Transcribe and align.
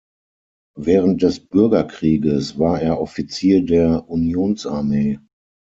Während 0.79 1.21
des 1.21 1.39
Bürgerkrieges 1.47 2.57
war 2.57 2.81
er 2.81 2.99
Offizier 2.99 3.63
der 3.63 4.09
Unionsarmee. 4.09 5.19